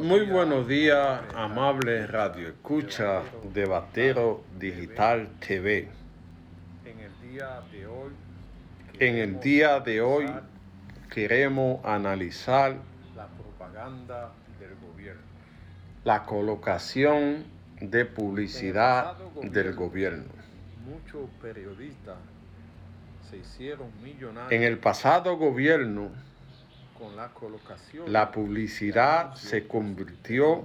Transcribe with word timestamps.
Muy 0.00 0.26
buenos 0.26 0.68
días, 0.68 1.22
amable 1.34 2.06
Radio 2.06 2.48
Escucha 2.48 3.22
de 3.54 3.64
Batero 3.64 4.44
Digital 4.58 5.30
TV. 5.40 5.88
En 6.84 6.98
el 7.00 7.30
día 7.32 7.62
de 7.72 7.86
hoy, 7.86 8.10
En 8.98 9.16
el 9.16 9.40
día 9.40 9.80
de 9.80 10.02
hoy 10.02 10.26
queremos 11.10 11.82
analizar 11.86 12.76
la 13.16 13.26
propaganda 13.28 14.32
del 14.60 14.74
gobierno. 14.90 15.22
la 16.04 16.24
colocación 16.24 17.44
de 17.80 18.04
publicidad 18.04 19.16
del 19.42 19.74
gobierno. 19.74 20.32
Muchos 20.84 21.30
periodistas 21.40 22.16
se 23.30 23.38
hicieron 23.38 23.88
millonarios 24.02 24.52
En 24.52 24.62
el 24.64 24.78
pasado 24.78 25.38
gobierno, 25.38 26.10
con 26.98 27.16
la 27.16 27.28
colocación 27.28 28.12
la 28.12 28.30
publicidad 28.30 29.34
se 29.34 29.66
convirtió 29.66 30.64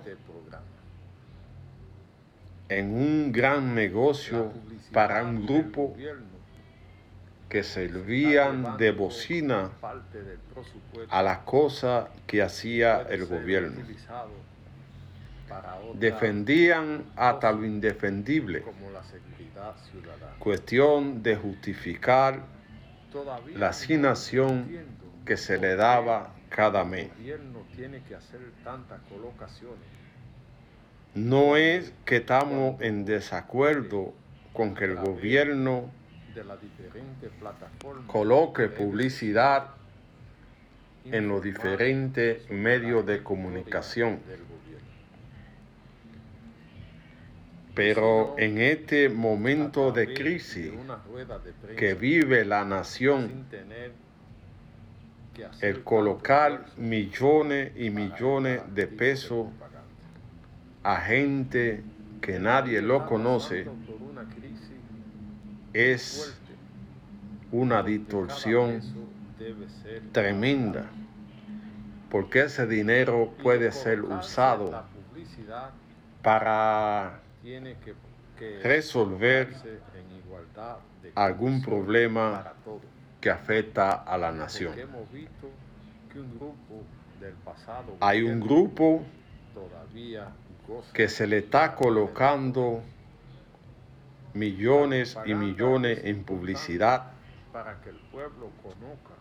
en 2.70 2.94
un 2.94 3.32
gran 3.32 3.76
negocio 3.76 4.52
para 4.94 5.24
un 5.24 5.46
grupo 5.46 5.96
que 7.50 7.64
servían 7.64 8.78
de 8.78 8.92
bocina 8.92 9.72
a 11.10 11.22
las 11.22 11.40
cosas 11.40 12.08
que 12.26 12.42
hacía 12.42 13.02
el 13.10 13.26
gobierno. 13.26 13.82
Defendían 15.96 17.04
hasta 17.18 17.52
lo 17.52 17.66
indefendible, 17.66 18.64
cuestión 20.40 21.22
de 21.22 21.36
justificar 21.36 22.40
la 23.54 23.68
asignación 23.68 25.01
que 25.26 25.38
se 25.38 25.58
le 25.58 25.76
daba 25.76 26.34
cada 26.50 26.84
mes. 26.84 27.04
El 27.04 27.18
gobierno 27.18 27.60
tiene 27.76 28.02
que 28.04 28.16
hacer 28.16 28.40
tantas 28.64 29.00
colocaciones. 29.10 29.80
No 31.14 31.58
es 31.58 31.94
que 32.06 32.18
estamos 32.18 32.80
en 32.82 33.06
desacuerdo 33.06 34.14
con 34.54 34.76
que 34.76 34.86
el 34.86 34.96
gobierno 34.96 35.92
de 36.34 36.44
las 36.44 36.62
diferentes 36.62 37.30
plataformas. 37.40 38.06
coloque 38.08 38.68
publicidad 38.68 39.72
en 41.06 41.28
los 41.28 41.44
diferentes 41.44 42.50
medios 42.50 43.06
de 43.06 43.24
comunicación. 43.24 44.20
Pero 47.74 48.36
en 48.38 48.58
este 48.58 49.10
momento 49.10 49.92
de 49.92 50.14
crisis 50.14 50.74
que 51.78 51.94
vive 51.94 52.44
la 52.46 52.66
nación, 52.66 53.30
sin 53.30 53.44
tener 53.46 53.70
que 53.70 53.70
hacer 53.76 53.92
el 55.62 55.84
colocar 55.84 56.66
millones 56.78 57.72
y 57.76 57.90
millones 57.90 58.62
de 58.74 58.88
pesos 58.88 59.48
a 60.84 60.98
gente 60.98 61.84
que 62.22 62.40
nadie 62.40 62.82
lo 62.82 63.06
conoce 63.06 63.68
es 65.74 66.38
una 67.52 67.84
distorsión 67.84 68.82
tremenda, 70.12 70.86
porque 72.10 72.42
ese 72.44 72.68
dinero 72.68 73.34
puede 73.42 73.66
de 73.66 73.72
ser 73.72 74.02
usado 74.02 74.84
para 76.22 77.20
resolver 78.64 79.56
algún 81.16 81.62
problema 81.62 82.44
para 82.44 82.54
todos. 82.64 83.01
Que 83.22 83.30
afecta 83.30 83.92
a 83.92 84.18
la 84.18 84.32
nación. 84.32 84.74
Hay 88.00 88.24
un 88.24 88.40
grupo 88.42 89.04
que 90.94 91.08
se 91.08 91.28
le 91.28 91.38
está 91.38 91.76
colocando 91.76 92.82
millones 94.34 95.18
y 95.26 95.34
millones 95.34 96.02
en 96.04 96.24
publicidad 96.24 97.12
para 97.54 97.80
que 97.82 97.90
el 97.90 97.98
pueblo 98.12 98.50
conozca 98.64 99.14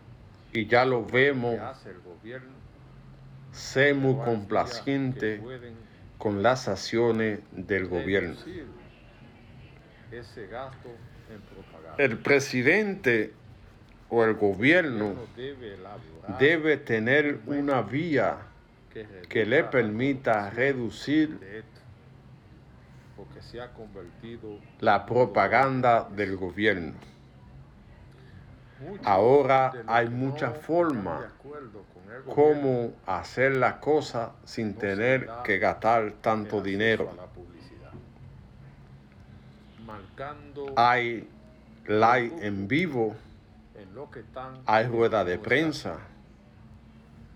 y 0.53 0.65
ya 0.67 0.85
lo 0.85 1.05
vemos 1.05 1.59
ser 3.51 3.95
muy 3.95 4.15
complaciente 4.23 5.41
con 6.17 6.41
las 6.41 6.67
acciones 6.67 7.41
del 7.51 7.87
gobierno. 7.87 8.35
El 11.97 12.17
presidente 12.19 13.33
o 14.11 14.23
el 14.23 14.35
gobierno 14.35 15.15
debe 16.37 16.77
tener 16.77 17.39
una 17.47 17.81
vía 17.81 18.37
que, 19.27 19.45
le 19.45 19.63
permita 19.63 20.49
reducir 20.51 21.39
se 23.41 23.59
ha 23.59 23.73
convertido 23.73 24.59
la 24.79 25.05
propaganda 25.05 26.07
del 26.09 26.37
gobierno. 26.37 26.93
Ahora 29.03 29.73
hay 29.87 30.09
muchas 30.09 30.57
formas 30.57 31.25
Cómo 32.33 32.93
hacer 33.05 33.57
la 33.57 33.79
cosa 33.79 34.33
sin 34.43 34.75
tener 34.75 35.29
que 35.43 35.57
gastar 35.57 36.13
tanto 36.21 36.61
dinero. 36.61 37.09
Hay 40.75 41.27
live 41.87 42.33
en 42.41 42.67
vivo, 42.67 43.15
en 43.81 43.95
lo 43.95 44.09
que 44.11 44.19
están 44.19 44.61
hay 44.65 44.85
rueda 44.85 45.23
de 45.23 45.39
prensa, 45.39 45.99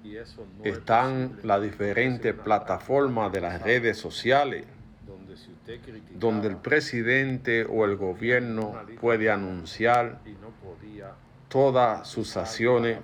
Y 0.03 0.17
eso 0.17 0.45
no 0.57 0.63
es 0.63 0.77
están 0.77 1.39
las 1.43 1.61
diferentes 1.61 2.33
plataformas 2.33 3.31
de 3.31 3.41
las 3.41 3.61
redes 3.61 3.97
sociales 3.97 4.65
donde 5.07 5.35
si 5.37 5.51
usted 5.51 5.81
criticaba 5.81 6.19
donde 6.19 6.47
el 6.47 6.57
presidente 6.57 7.65
o 7.65 7.85
el 7.85 7.95
gobierno 7.95 8.75
puede 9.01 9.31
anunciar 9.31 10.19
y 10.25 10.31
no 10.31 10.49
podía 10.63 11.13
todas 11.47 12.07
sus 12.07 12.37
acciones 12.37 12.99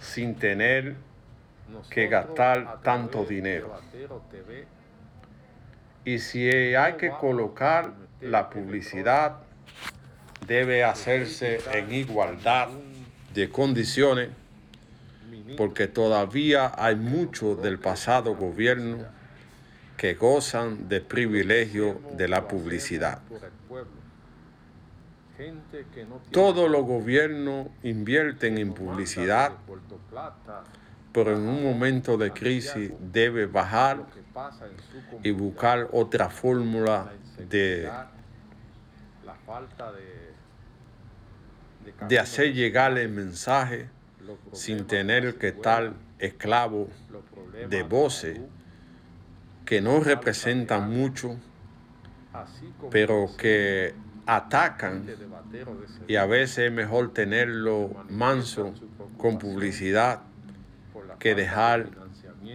sin 0.00 0.36
tener 0.36 0.96
Nosotros, 1.68 1.90
que 1.90 2.08
gastar 2.08 2.80
tanto 2.82 3.24
dinero. 3.24 3.72
TV, 4.30 4.66
y 6.04 6.18
si 6.20 6.48
hay 6.48 6.94
que 6.94 7.10
colocar 7.10 7.92
la 8.20 8.48
publicidad 8.50 9.38
debe 10.46 10.84
hacerse 10.84 11.60
en 11.72 11.92
igualdad 11.92 12.68
de 13.34 13.48
condiciones 13.50 14.30
porque 15.56 15.86
todavía 15.86 16.72
hay 16.76 16.96
muchos 16.96 17.62
del 17.62 17.78
pasado 17.78 18.34
gobierno 18.34 18.98
que 19.96 20.14
gozan 20.14 20.88
de 20.88 21.00
privilegio 21.00 22.00
de 22.16 22.28
la 22.28 22.48
publicidad. 22.48 23.20
Todos 26.30 26.70
los 26.70 26.84
gobiernos 26.84 27.68
invierten 27.82 28.58
en 28.58 28.72
publicidad, 28.72 29.52
pero 31.12 31.36
en 31.36 31.48
un 31.48 31.62
momento 31.62 32.16
de 32.16 32.30
crisis 32.30 32.92
debe 33.00 33.46
bajar 33.46 34.04
y 35.22 35.30
buscar 35.30 35.88
otra 35.92 36.28
fórmula 36.30 37.12
la 37.38 37.48
de, 37.48 37.90
de, 42.08 42.18
hacer 42.18 42.52
llegar 42.52 42.96
el 42.98 43.08
mensaje 43.08 43.88
sin 44.52 44.86
tener 44.86 45.36
que 45.36 45.48
estar 45.48 45.94
esclavo 46.18 46.88
de 47.68 47.82
voces 47.82 48.40
que 49.64 49.80
no 49.80 50.00
representan 50.00 50.90
mucho, 50.90 51.36
pero 52.90 53.30
que 53.36 53.94
atacan 54.26 55.06
y 56.08 56.16
a 56.16 56.26
veces 56.26 56.66
es 56.66 56.72
mejor 56.72 57.12
tenerlo 57.12 58.04
manso 58.08 58.74
con 59.16 59.38
publicidad 59.38 60.22
que 61.18 61.34
dejar 61.34 61.88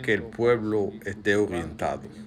que 0.04 0.14
el 0.14 0.24
pueblo 0.24 0.92
esté 1.06 1.36
orientado. 1.36 2.04
en 2.04 2.22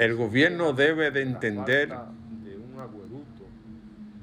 el 0.00 0.16
gobierno 0.16 0.72
debe 0.72 1.10
de 1.10 1.22
entender 1.22 1.88
falta 1.88 2.12
de 2.44 2.56
un 2.56 2.80
acueducto 2.80 3.44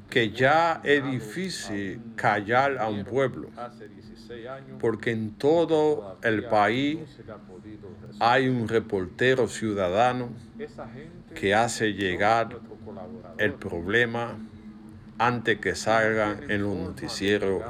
que 0.10 0.32
ya 0.32 0.82
es 0.84 1.04
difícil 1.04 2.02
callar 2.16 2.78
a 2.80 2.88
un 2.88 3.06
pueblo, 3.06 3.50
hace 3.56 3.88
16 3.88 4.48
años, 4.48 4.78
porque 4.80 5.12
en 5.12 5.36
todo 5.36 6.18
el 6.24 6.46
país 6.46 7.00
hay 8.20 8.48
un 8.48 8.68
reportero 8.68 9.48
ciudadano 9.48 10.30
que 11.36 11.54
hace 11.54 11.94
llegar 11.94 12.60
el 13.38 13.54
problema 13.54 14.38
antes 15.20 15.60
que 15.60 15.76
salga 15.76 16.40
en 16.48 16.64
los 16.64 16.76
noticieros 16.76 17.64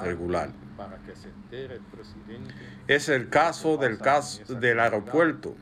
presidente 1.91 2.53
Es 2.87 3.09
el 3.09 3.29
caso 3.29 3.77
del 3.77 3.97
caso 3.97 4.53
del 4.55 4.79
aeropuerto, 4.79 5.55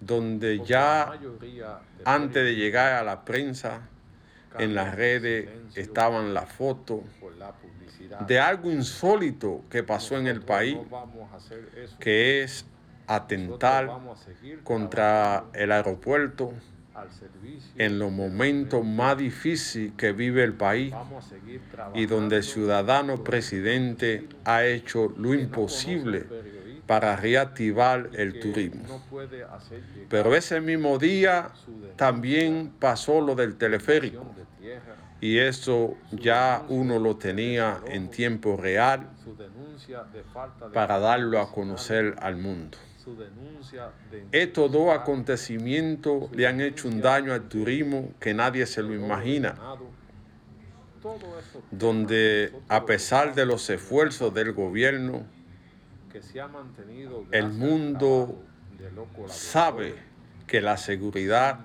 donde 0.00 0.64
ya 0.64 1.12
antes 2.04 2.44
de 2.44 2.54
llegar 2.54 2.94
a 2.94 3.02
la 3.02 3.24
prensa, 3.24 3.89
en 4.58 4.74
las 4.74 4.94
redes 4.94 5.48
estaban 5.74 6.34
las 6.34 6.50
fotos 6.52 7.00
de 8.26 8.40
algo 8.40 8.70
insólito 8.70 9.62
que 9.70 9.82
pasó 9.82 10.18
en 10.18 10.26
el 10.26 10.42
país, 10.42 10.78
que 11.98 12.42
es 12.42 12.64
atentar 13.06 13.90
contra 14.64 15.44
el 15.52 15.72
aeropuerto 15.72 16.52
en 17.76 17.98
los 17.98 18.12
momentos 18.12 18.84
más 18.84 19.16
difíciles 19.16 19.92
que 19.96 20.12
vive 20.12 20.44
el 20.44 20.54
país 20.54 20.94
y 21.94 22.06
donde 22.06 22.36
el 22.36 22.42
ciudadano 22.42 23.24
presidente 23.24 24.28
ha 24.44 24.64
hecho 24.64 25.12
lo 25.16 25.34
imposible 25.34 26.26
para 26.90 27.14
reactivar 27.14 28.10
el 28.14 28.40
turismo. 28.40 29.00
Pero 30.08 30.34
ese 30.34 30.60
mismo 30.60 30.98
día 30.98 31.52
también 31.94 32.72
pasó 32.80 33.20
lo 33.20 33.36
del 33.36 33.54
teleférico. 33.54 34.26
y 35.20 35.38
eso 35.38 35.96
ya 36.10 36.64
uno 36.68 36.98
lo 36.98 37.14
tenía 37.14 37.80
en 37.86 38.10
tiempo 38.10 38.56
real 38.56 39.08
para 40.74 40.98
darlo 40.98 41.38
a 41.40 41.52
conocer 41.52 42.16
al 42.18 42.36
mundo. 42.38 42.76
Estos 44.32 44.72
dos 44.72 44.90
acontecimientos 44.90 46.28
le 46.32 46.48
han 46.48 46.60
hecho 46.60 46.88
un 46.88 47.00
daño 47.00 47.32
al 47.32 47.48
turismo 47.48 48.14
que 48.18 48.34
nadie 48.34 48.66
se 48.66 48.82
lo 48.82 48.92
imagina, 48.92 49.54
donde 51.70 52.52
a 52.66 52.84
pesar 52.84 53.36
de 53.36 53.46
los 53.46 53.70
esfuerzos 53.70 54.34
del 54.34 54.52
gobierno, 54.54 55.24
que 56.12 56.22
se 56.22 56.40
ha 56.40 56.48
mantenido 56.48 57.24
el 57.30 57.48
mundo 57.50 58.42
sabe 59.28 59.94
que 60.46 60.60
la 60.60 60.76
seguridad 60.76 61.60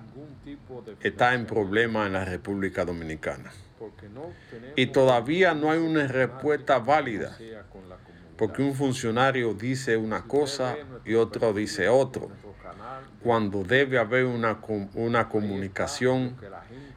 está 1.00 1.34
en 1.34 1.46
problema 1.46 2.06
en 2.06 2.12
la 2.12 2.24
República 2.24 2.84
Dominicana. 2.84 3.52
Y 4.76 4.86
todavía 4.86 5.54
no 5.54 5.70
hay 5.70 5.78
una 5.78 6.06
respuesta 6.06 6.78
válida, 6.78 7.36
porque 8.36 8.62
un 8.62 8.74
funcionario 8.74 9.54
dice 9.54 9.96
una 9.96 10.22
cosa 10.22 10.76
y 11.04 11.14
otro 11.14 11.52
dice 11.52 11.88
otro, 11.88 12.30
cuando 13.22 13.64
debe 13.64 13.98
haber 13.98 14.24
una, 14.24 14.60
una 14.94 15.28
comunicación 15.28 16.36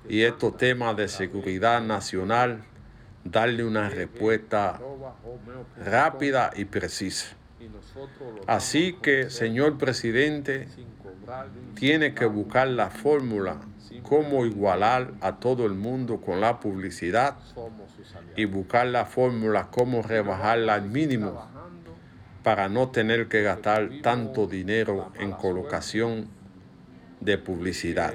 y 0.07 0.21
estos 0.21 0.57
temas 0.57 0.95
de 0.95 1.07
seguridad 1.07 1.81
nacional, 1.81 2.63
darle 3.23 3.63
una 3.63 3.89
respuesta 3.89 4.79
rápida 5.85 6.51
y 6.55 6.65
precisa. 6.65 7.35
Así 8.47 8.97
que, 9.01 9.29
señor 9.29 9.77
presidente, 9.77 10.67
tiene 11.75 12.13
que 12.13 12.25
buscar 12.25 12.67
la 12.67 12.89
fórmula 12.89 13.57
cómo 14.03 14.45
igualar 14.45 15.13
a 15.21 15.35
todo 15.35 15.65
el 15.65 15.73
mundo 15.73 16.21
con 16.21 16.41
la 16.41 16.59
publicidad 16.59 17.35
y 18.35 18.45
buscar 18.45 18.87
la 18.87 19.05
fórmula 19.05 19.67
cómo 19.69 20.01
rebajarla 20.01 20.75
al 20.75 20.89
mínimo 20.89 21.45
para 22.43 22.69
no 22.69 22.89
tener 22.89 23.27
que 23.27 23.43
gastar 23.43 23.89
tanto 24.01 24.47
dinero 24.47 25.11
en 25.19 25.31
colocación 25.31 26.27
de 27.19 27.37
publicidad. 27.37 28.13